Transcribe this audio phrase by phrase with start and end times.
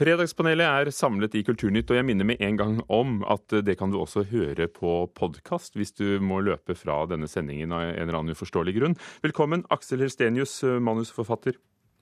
[0.00, 3.90] Fredagspanelet er samlet i Kulturnytt, og jeg minner med en gang om at det kan
[3.92, 8.16] du også høre på podkast hvis du må løpe fra denne sendingen av en eller
[8.16, 8.96] annen uforståelig grunn.
[9.20, 11.58] Velkommen, Aksel Helstenius, manusforfatter.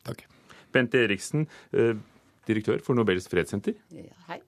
[0.06, 0.22] Takk.
[0.70, 1.98] Bente Eriksen, eh,
[2.46, 3.74] direktør for Nobels fredssenter.
[3.90, 4.38] Ja, hei.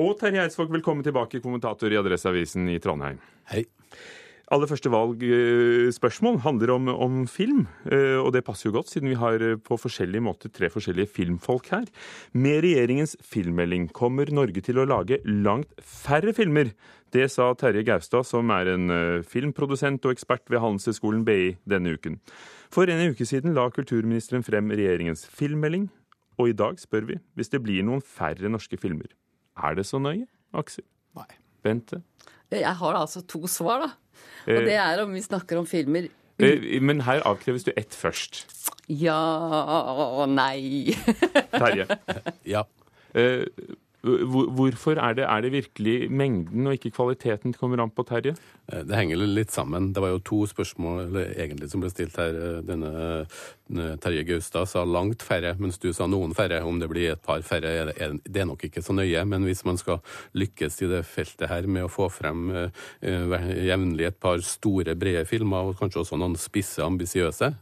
[0.00, 3.20] Og Terje Eidsvåg, velkommen tilbake, kommentator i Adresseavisen i Trondheim.
[3.52, 3.66] Hei.
[4.50, 9.18] Aller første valgspørsmål handler om, om, film, eh, og det passer jo godt, siden vi
[9.20, 11.84] har eh, på forskjellige måter tre forskjellige filmfolk her.
[12.34, 16.72] Med regjeringens filmmelding kommer Norge til å lage langt færre filmer.
[17.14, 21.94] Det sa Terje Gaustad, som er en eh, filmprodusent og ekspert ved Handelshøyskolen BI denne
[21.94, 22.18] uken.
[22.74, 25.86] For en uke siden la kulturministeren frem regjeringens filmmelding,
[26.42, 29.14] og i dag spør vi hvis det blir noen færre norske filmer.
[29.54, 30.26] Er det så nøye,
[30.58, 30.88] Aksel?
[31.14, 31.30] Nei.
[31.62, 32.02] Bente?
[32.50, 33.94] Jeg har altså to svar, da.
[34.46, 36.08] Og det er om vi snakker om filmer
[36.40, 38.46] Eh, Men her avkreves du ett først.
[38.88, 39.16] Ja
[39.92, 40.94] og Nei.
[41.52, 41.86] Terje.
[42.48, 42.62] Ja.
[44.02, 48.04] Hvor- Hvorfor er det, er det virkelig mengden og ikke kvaliteten som kommer an på,
[48.08, 48.34] Terje?
[48.72, 49.92] Eh, Det henger litt sammen.
[49.92, 52.30] Det var jo to spørsmål egentlig som ble stilt her.
[52.34, 53.26] Eh, Denne
[53.76, 56.62] eh, Terje Gaustad sa langt færre, mens du sa noen færre.
[56.64, 57.92] Om det blir et par færre, er
[58.24, 59.24] det, er nok ikke så nøye.
[59.28, 60.00] Men hvis man skal
[60.34, 62.70] lykkes i det feltet her med å få frem
[63.02, 67.52] jevnlig et par store, brede filmer, og kanskje også noen spisse, ambisiøse,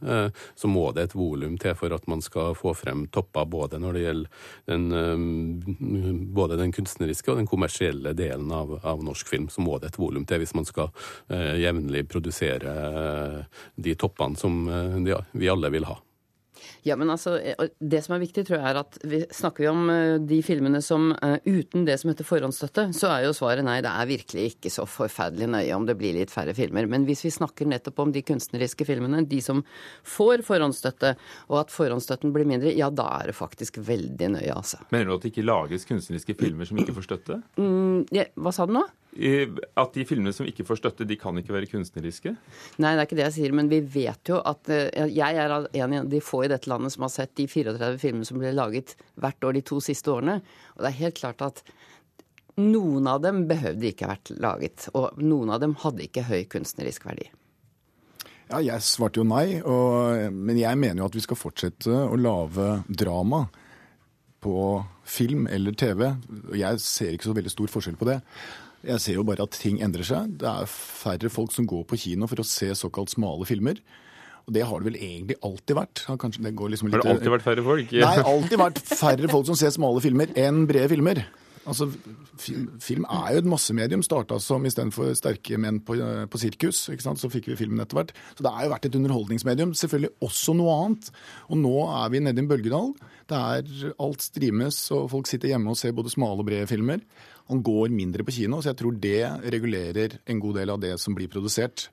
[0.55, 3.93] så må det et volum til for at man skal få frem topper både når
[3.93, 4.29] det gjelder
[4.69, 9.49] den, både den kunstneriske og den kommersielle delen av, av norsk film.
[9.49, 10.91] Så må det et volum til hvis man skal
[11.29, 15.99] eh, jevnlig produsere eh, de toppene som eh, de, vi alle vil ha.
[16.87, 19.69] Ja, men altså, eh, Det som er viktig, tror jeg er at vi snakker vi
[19.71, 23.65] om eh, de filmene som eh, uten det som heter forhåndsstøtte, så er jo svaret
[23.65, 26.87] nei, det er virkelig ikke så forferdelig nøye om det blir litt færre filmer.
[26.89, 29.63] Men hvis vi snakker nettopp om de kunstneriske filmene, de som
[30.07, 31.15] får forhåndsstøtte,
[31.49, 34.81] og at forhåndsstøtten blir mindre, ja da er det faktisk veldig nøye, altså.
[34.93, 37.41] Mener du at det ikke lages kunstneriske filmer som ikke får støtte?
[37.59, 38.85] Mm, ja, hva sa du nå?
[39.19, 42.31] Eh, At de filmene som ikke får støtte, de kan ikke være kunstneriske?
[42.79, 45.55] Nei, det er ikke det jeg sier, men vi vet jo at eh, Jeg er
[45.83, 48.53] en av de få i dette landet som har sett de 34 filmene som ble
[48.55, 50.39] laget hvert år de to siste årene.
[50.77, 51.63] Og det er helt klart at
[52.59, 54.87] noen av dem behøvde ikke vært laget.
[54.95, 57.29] Og noen av dem hadde ikke høy kunstnerisk verdi.
[58.49, 62.17] Ja, jeg svarte jo nei, og, men jeg mener jo at vi skal fortsette å
[62.17, 63.43] lage drama
[64.43, 64.55] på
[65.07, 66.05] film eller TV.
[66.57, 68.19] Jeg ser ikke så veldig stor forskjell på det.
[68.87, 70.37] Jeg ser jo bare at ting endrer seg.
[70.39, 73.81] Det er færre folk som går på kino for å se såkalt smale filmer.
[74.47, 76.05] Og det har det vel egentlig alltid vært.
[76.21, 76.95] Kanskje det går liksom litt...
[76.97, 77.91] Har det alltid vært færre folk?
[77.93, 81.21] Nei, alltid vært færre folk som ser smale filmer enn brede filmer.
[81.67, 81.89] Altså,
[82.39, 84.03] film, film er jo et massemedium.
[84.05, 85.97] Starta som istedenfor sterke menn på,
[86.31, 86.85] på sirkus.
[86.87, 88.13] Så fikk vi filmen etter hvert.
[88.37, 89.75] Så det har jo vært et underholdningsmedium.
[89.77, 91.11] Selvfølgelig også noe annet.
[91.49, 92.93] Og nå er vi nede i en bølgedal.
[93.29, 97.03] Det er alt streames, og folk sitter hjemme og ser både smale og brede filmer.
[97.49, 99.21] Han går mindre på kino, så jeg tror det
[99.53, 101.89] regulerer en god del av det som blir produsert.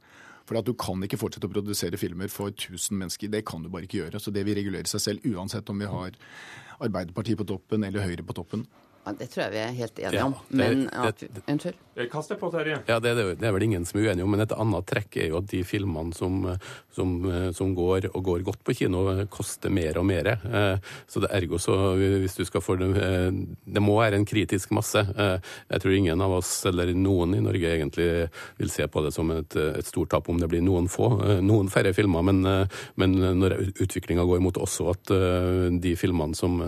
[0.46, 3.30] For at Du kan ikke fortsette å produsere filmer for 1000 mennesker.
[3.32, 4.20] Det kan du bare ikke gjøre.
[4.22, 6.14] Så det vil regulere seg selv, uansett om vi har
[6.76, 8.66] Arbeiderpartiet på toppen eller Høyre på toppen.
[9.06, 10.32] Ja, det tror jeg vi er helt enige Ja, om.
[10.50, 11.74] det- Men det- at vi, Unnskyld.
[12.10, 12.82] Kast deg på, Terje.
[12.88, 14.84] Ja, det er, det det er vel ingen som er uenig om, men et annet
[14.84, 16.58] trekk er jo at de filmene som,
[16.92, 20.26] som, som går og går godt på kino, koster mer og mer.
[20.26, 20.78] Eh,
[21.08, 23.30] Så det ergo så hvis du skal få det eh,
[23.64, 24.98] Det må være en kritisk masse.
[24.98, 25.38] Eh,
[25.70, 28.28] Jeg tror ingen av oss, eller noen i Norge, egentlig
[28.58, 31.68] vil se på det som et, et stort tap om det blir noen få, noen
[31.70, 32.42] færre filmer, men,
[32.96, 36.60] men når utviklinga går mot også at de filmene som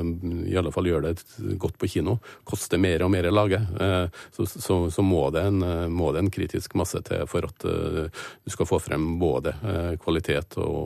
[0.46, 4.20] i alle fall gjør det godt på kino, koster mer og mer å lage, eh,
[4.34, 7.68] så, så, så må, det en, eh, må det en kritisk masse til for at
[7.68, 9.54] eh, du skal få frem både
[10.02, 10.76] kvalitet og,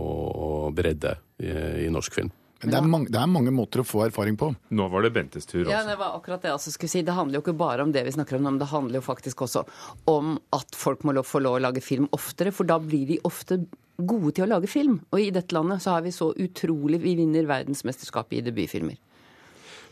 [0.46, 1.50] og bredde i,
[1.86, 2.32] i norsk film.
[2.62, 4.52] Men det er, mange, det er mange måter å få erfaring på.
[4.78, 5.72] Nå var det Bentes tur også.
[5.72, 7.02] Ja, det var akkurat det jeg også skulle si.
[7.02, 9.42] Det handler jo ikke bare om det vi snakker om, men det handler jo faktisk
[9.48, 9.64] også
[10.10, 13.64] om at folk må få lov å lage film oftere, for da blir de ofte
[13.98, 15.00] gode til å lage film.
[15.10, 19.00] Og i dette landet så er vi så utrolig Vi vinner verdensmesterskapet i debutfilmer.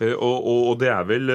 [0.00, 1.30] Eh, Og, og, og det er vel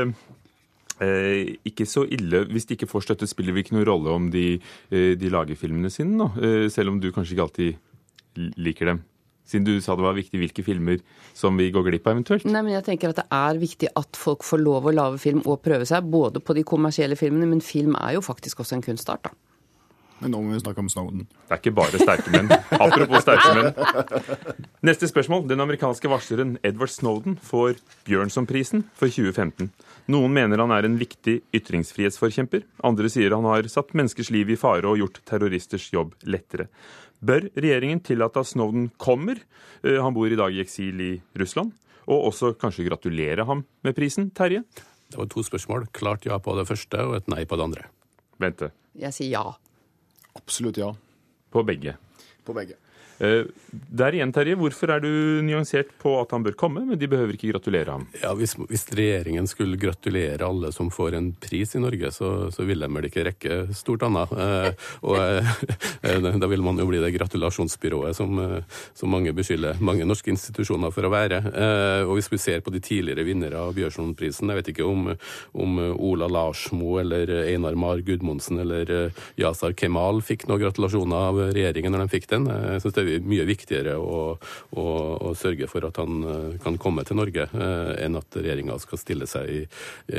[1.01, 4.29] eh, ikke så ille Hvis de ikke får støtte, spiller det ikke noen rolle om
[4.33, 4.59] de,
[4.91, 6.31] eh, de lager filmene sine, nå.
[6.41, 9.03] Eh, selv om du kanskje ikke alltid liker dem.
[9.45, 10.97] Siden du sa det var viktig hvilke filmer
[11.37, 12.47] som vi går glipp av eventuelt.
[12.49, 15.43] Nei, men jeg tenker at det er viktig at folk får lov å lage film
[15.45, 18.85] og prøve seg, både på de kommersielle filmene, men film er jo faktisk også en
[18.87, 19.35] kunstart, da.
[20.25, 21.27] Men nå må vi snakke om Snowden.
[21.45, 22.47] Det er ikke bare sterke menn.
[22.81, 23.67] Apropos sterke menn.
[24.89, 25.43] Neste spørsmål.
[25.51, 27.75] Den amerikanske varsleren Edward Snowden får
[28.07, 29.69] Bjørnsonprisen for 2015.
[30.09, 32.63] Noen mener han er en viktig ytringsfrihetsforkjemper.
[32.89, 36.67] Andre sier han har satt menneskers liv i fare og gjort terroristers jobb lettere.
[37.25, 39.37] Bør regjeringen tillate at Snowden kommer?
[39.85, 41.71] Eh, Han bor i dag i eksil i Russland.
[42.07, 44.27] og også kanskje gratulere ham med prisen.
[44.29, 44.59] Terje?
[45.09, 45.87] Det var to spørsmål.
[45.93, 47.85] Klart ja på det første og et nei på det andre.
[48.41, 48.71] Bente?
[48.97, 49.43] Jeg sier ja.
[50.35, 50.95] Absolutt ja.
[51.49, 51.97] På begge.
[52.43, 52.75] På begge.
[53.19, 53.45] Eh,
[53.95, 55.09] Der igjen, Terje, hvorfor er du
[55.43, 58.05] nyansert på at han bør komme, men de behøver ikke gratulere ham?
[58.21, 62.63] Ja, hvis, hvis regjeringen skulle gratulere alle som får en pris i Norge, så, så
[62.67, 64.31] ville de vel ikke rekke stort annet.
[64.31, 69.81] Eh, og eh, da vil man jo bli det gratulasjonsbyrået som, eh, som mange beskylder
[69.83, 71.41] mange norske institusjoner for å være.
[71.51, 75.11] Eh, og hvis vi ser på de tidligere vinnere av Bjørnsonprisen, jeg vet ikke om,
[75.51, 81.91] om Ola Larsmo eller Einar Mar Gudmundsen eller Yazar Kemal fikk noen gratulasjoner av regjeringen
[81.95, 82.47] når de fikk den.
[82.47, 84.19] Jeg synes det mye viktigere å,
[84.75, 84.85] å,
[85.29, 89.01] å sørge for at han eh, kan komme til Norge, eh, enn at regjeringa skal
[89.01, 89.61] stille seg i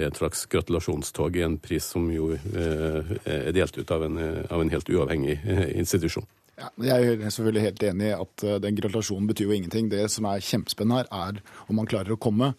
[0.06, 4.18] et slags gratulasjonstog i en pris som jo eh, er delt ut av en,
[4.50, 5.38] av en helt uavhengig
[5.76, 6.26] institusjon.
[6.56, 9.90] Ja, jeg er selvfølgelig helt enig i at den gratulasjonen betyr jo ingenting.
[9.92, 12.54] Det som er kjempespennende her, er om man klarer å komme.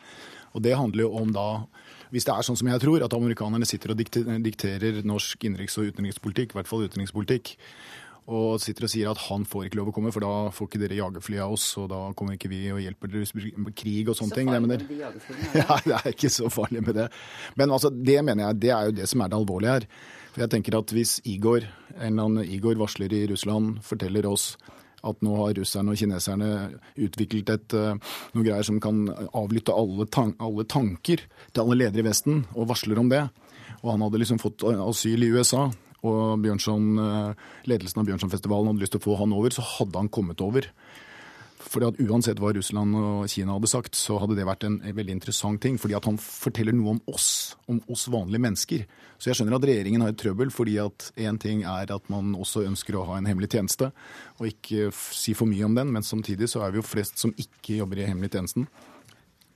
[0.54, 1.48] Og det handler jo om da
[2.14, 5.92] hvis det er sånn som jeg tror, at amerikanerne sitter og dikterer norsk innenriks- og
[5.92, 7.56] utenrikspolitikk, i hvert fall utenrikspolitikk,
[8.28, 10.82] og sitter og sier at han får ikke lov å komme, for da får ikke
[10.82, 14.18] dere jagerfly av oss, og da kommer ikke vi og hjelper dere med krig og
[14.20, 14.52] sånne ting.
[14.52, 15.52] Det jagerflyene?
[15.62, 17.08] Ja, det er ikke så farlig med det.
[17.60, 19.88] Men altså, det mener jeg, det er jo det som er det alvorlige her.
[20.34, 24.52] For jeg tenker at hvis Igor, en eller annen Igor varsler i Russland, forteller oss
[25.08, 26.52] at nå har russerne og kineserne
[27.08, 27.76] utviklet et,
[28.36, 32.68] noen greier som kan avlytte alle, tan alle tanker til alle ledere i Vesten, og
[32.74, 33.24] varsler om det.
[33.86, 35.70] Og han hadde liksom fått asyl i USA,
[36.08, 40.02] og Bjørnson, eh, ledelsen av Bjørnsonfestivalen hadde lyst til å få han over, så hadde
[40.02, 40.70] han kommet over.
[41.68, 45.16] Fordi at Uansett hva Russland og Kina hadde sagt, så hadde det vært en, veldig
[45.18, 45.78] interessant ting.
[45.82, 48.86] Fordi at han forteller noe om oss, om oss vanlige mennesker.
[49.18, 52.36] Så jeg skjønner at regjeringen har et trøbbel, fordi at én ting er at man
[52.38, 53.90] også ønsker å ha en hemmelig tjeneste,
[54.38, 57.34] og ikke si for mye om den, men samtidig så er vi jo flest som
[57.36, 58.70] ikke jobber i hemmelig tjenesten.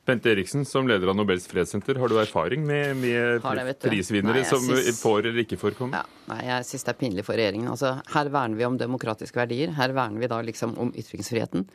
[0.02, 4.46] Bente Eriksen, som leder av Nobels fredssenter, har du erfaring med, med det, prisvinnere Nei,
[4.50, 6.00] som syns- får eller ikke får komme?
[6.00, 7.68] Ja, nei, jeg syns det er pinlig for regjeringen.
[7.70, 9.76] Altså, her verner vi om demokratiske verdier.
[9.78, 11.68] Her verner vi da liksom om ytringsfriheten.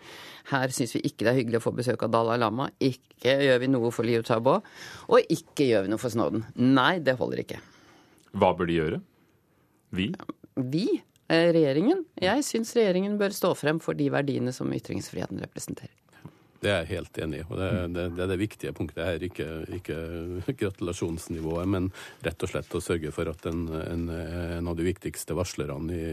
[0.50, 2.66] Her syns vi ikke det er hyggelig å få besøk av Dalai Lama.
[2.82, 4.56] Ikke gjør vi noe for Liu Tabo.
[5.06, 6.42] Og ikke gjør vi noe for Snowden.
[6.58, 7.60] Nei, det holder ikke.
[8.34, 8.98] Hva bør de gjøre?
[9.94, 10.08] Vi?
[10.74, 10.88] Vi,
[11.30, 15.94] eh, regjeringen, jeg syns regjeringen bør stå frem for de verdiene som ytringsfriheten representerer.
[16.66, 17.44] Det er jeg helt enig i.
[17.46, 19.22] og Det, det, det er det viktige punktet her.
[19.22, 19.46] Ikke,
[19.76, 19.96] ikke
[20.60, 21.86] gratulasjonsnivået, men
[22.26, 26.08] rett og slett å sørge for at en, en, en av de viktigste varslerne i,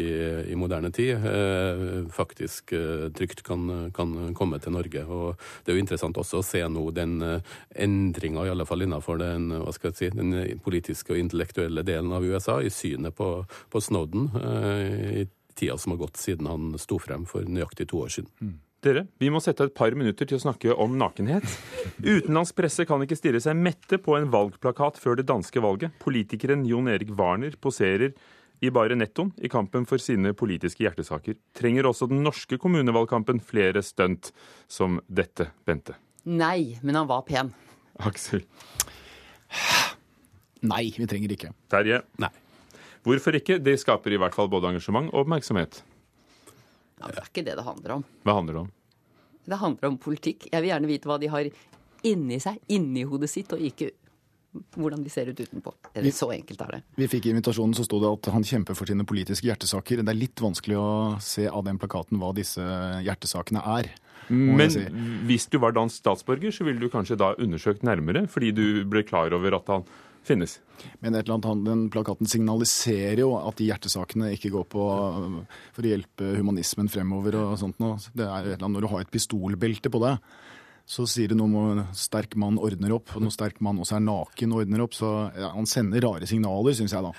[0.00, 0.06] i,
[0.54, 5.04] i moderne tid eh, faktisk eh, trygt kan, kan komme til Norge.
[5.04, 7.54] Og Det er jo interessant også å se nå den eh,
[7.84, 9.52] endringa, i alle fall innenfor den,
[9.92, 10.34] si, den
[10.64, 13.34] politiske og intellektuelle delen av USA, i synet på,
[13.68, 18.06] på Snowden eh, i tida som har gått siden han sto frem for nøyaktig to
[18.06, 18.32] år siden.
[18.82, 21.46] Dere, vi må sette av et par minutter til å snakke om nakenhet.
[22.02, 25.94] Utenlandsk presse kan ikke stirre seg mette på en valgplakat før det danske valget.
[26.02, 28.10] Politikeren Jon Erik Warner poserer
[28.62, 31.38] i bare nettoen i kampen for sine politiske hjertesaker.
[31.54, 34.32] Trenger også den norske kommunevalgkampen flere stunt
[34.66, 35.94] som dette, Bente?
[36.26, 37.54] Nei, men han var pen.
[38.02, 38.42] Aksel?
[40.66, 41.54] Nei, vi trenger ikke.
[41.70, 42.02] Terje?
[42.22, 42.34] Nei.
[43.06, 43.62] Hvorfor ikke?
[43.62, 45.84] Det skaper i hvert fall både engasjement og oppmerksomhet.
[47.02, 48.06] Ja, det er ikke det det handler om.
[48.22, 48.70] Hva handler det om?
[49.42, 50.46] Det handler om politikk.
[50.52, 51.50] Jeg vil gjerne vite hva de har
[52.06, 53.90] inni seg, inni hodet sitt, og ikke
[54.76, 55.72] hvordan de ser ut utenpå.
[55.96, 56.80] Eller så enkelt er det.
[57.00, 60.02] Vi fikk i invitasjonen så sto det at han kjemper for sine politiske hjertesaker.
[60.04, 60.88] Det er litt vanskelig å
[61.24, 62.62] se av den plakaten hva disse
[63.06, 63.88] hjertesakene er.
[64.32, 64.84] Men si.
[65.28, 69.02] hvis du var dansk statsborger, så ville du kanskje da undersøkt nærmere, fordi du ble
[69.08, 69.88] klar over at han
[70.26, 70.58] finnes.
[71.02, 75.36] Men et eller annet, den plakaten signaliserer jo at de hjertesakene ikke går på øh,
[75.74, 78.00] for å hjelpe humanismen fremover og sånt noe.
[78.14, 80.32] Det er et eller annet, når du har et pistolbelte på deg,
[80.86, 84.04] så sier det noe om sterk mann ordner opp, og når sterk mann også er
[84.06, 84.96] naken og ordner opp.
[84.96, 87.12] Så ja, han sender rare signaler, syns jeg da.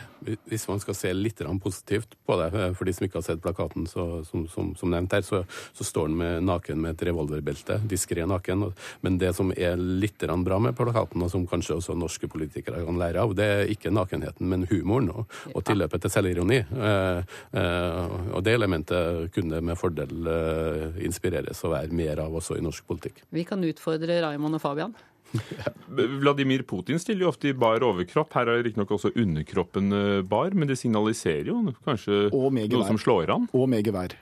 [0.50, 3.43] Hvis man skal se litt positivt på det, eh, for de som ikke har sett
[3.43, 5.43] plakaten, så, som, som, som nevnt her, så,
[5.75, 8.70] så står han med naken med et revolverbelte, diskré naken.
[9.01, 13.00] Men det som er litt bra med plakaten, og som kanskje også norske politikere kan
[13.00, 16.62] lære av, det er ikke nakenheten, men humoren og, og tilløpet til selvironi.
[16.63, 22.58] Eh, eh, og det elementet kunne med fordel eh, inspireres og være mer av også
[22.60, 23.24] i norsk politikk.
[23.34, 24.95] Vi kan utfordre Raymond og Fabian.
[26.22, 28.33] Vladimir Putin stiller jo ofte i bar overkropp.
[28.38, 33.33] Her er riktignok også underkroppen eh, bar, men det signaliserer jo kanskje noe som slår
[33.33, 33.50] an.
[33.57, 34.15] Og med gevær.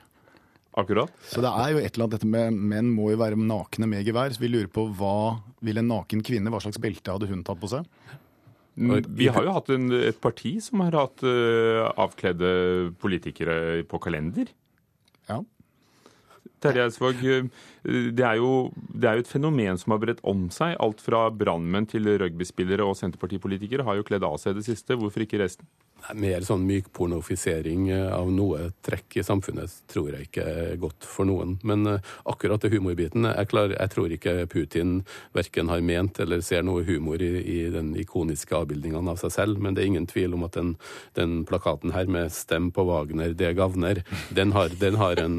[0.80, 1.12] Akkurat.
[1.28, 4.08] Så det er jo et eller annet dette med menn må jo være nakne med
[4.08, 4.32] gevær.
[4.32, 7.60] Så vi lurer på hva vil en naken kvinne, hva slags belte hadde hun tatt
[7.60, 7.88] på seg?
[8.80, 12.52] Mm, Vi har jo hatt en, et parti som har hatt uh, avkledde
[13.04, 14.48] politikere på kalender.
[15.28, 15.42] Ja.
[16.62, 17.22] Terje Eidsvåg,
[17.84, 20.76] det er, jo, det er jo et fenomen som har bredt om seg.
[20.82, 24.98] Alt fra brannmenn til rugbyspillere og senterpartipolitikere har jo kledd av seg det siste.
[25.00, 25.66] Hvorfor ikke resten?
[26.18, 31.60] Mer sånn mykpornofisering av noe trekk i samfunnet tror jeg ikke er godt for noen.
[31.68, 31.86] Men
[32.26, 34.96] akkurat det humorbiten jeg, klar, jeg tror ikke Putin
[35.38, 39.62] verken har ment eller ser noe humor i, i den ikoniske avbildningen av seg selv.
[39.62, 40.74] Men det er ingen tvil om at den,
[41.18, 44.02] den plakaten her med 'Stem på Wagner, det gavner',
[44.34, 45.38] den har, den har, en,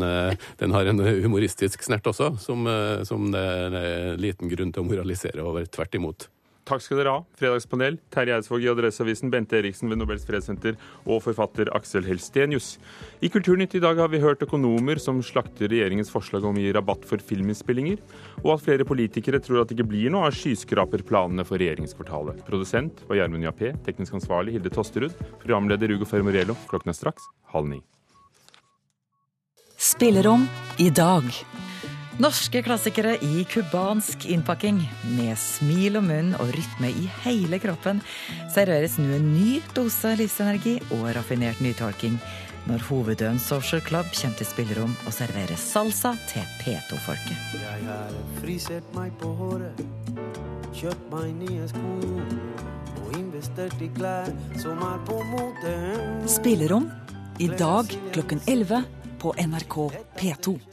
[0.62, 2.68] den har en, humoristisk snert også, som,
[3.08, 5.66] som det er liten grunn til å moralisere over.
[5.72, 6.28] Tvert imot.
[6.62, 11.18] Takk skal dere ha, Fredagspanel, Terje Eidsvåg i Adresseavisen, Bente Eriksen ved Nobels fredssenter og
[11.24, 12.76] forfatter Aksel Helstenius.
[13.18, 16.70] I Kulturnytt i dag har vi hørt økonomer som slakter regjeringens forslag om å gi
[16.76, 17.98] rabatt for filminnspillinger,
[18.44, 22.44] og at flere politikere tror at det ikke blir noe av skyskraperplanene for regjeringskvartalet.
[22.46, 26.54] Produsent var Gjermund Jappé, teknisk ansvarlig Hilde Tosterud, programleder Ugo Fermorello.
[26.70, 27.82] Klokken er straks halv ni.
[29.92, 30.46] Spillerom
[30.76, 31.26] i dag.
[32.22, 34.78] Norske klassikere i cubansk innpakking.
[35.18, 38.00] Med smil og munn og rytme i hele kroppen
[38.54, 42.16] serveres nå en ny dose livsenergi og raffinert nytolking
[42.70, 47.52] når hovedøen Social Club kommer til spillerom og serverer salsa til P2-folket.
[47.60, 49.84] Jeg har frisert meg på håret,
[50.72, 51.92] kjøpt meg nye sko
[53.02, 55.76] og investert i klær som er på mote.
[56.40, 56.88] Spillerom
[57.42, 60.71] i dag klokken 11 på NRK P2.